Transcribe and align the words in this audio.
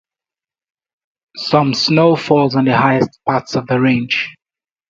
Some 1.37 1.75
snow 1.75 2.15
falls 2.15 2.55
on 2.55 2.65
the 2.65 2.75
highest 2.75 3.19
parts 3.23 3.53
of 3.55 3.67
the 3.67 3.79
range. 3.79 4.31